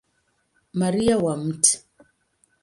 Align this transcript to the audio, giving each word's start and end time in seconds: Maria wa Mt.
Maria 0.79 1.15
wa 1.23 1.35
Mt. 1.37 1.63